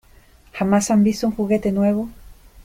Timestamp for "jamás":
0.53-0.89